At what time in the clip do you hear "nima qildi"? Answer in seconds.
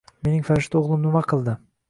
1.05-1.57